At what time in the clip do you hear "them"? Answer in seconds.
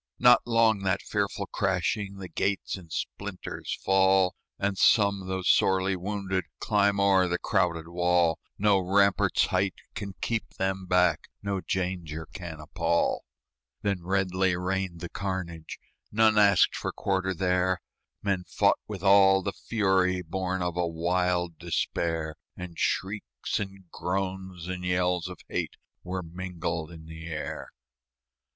10.57-10.87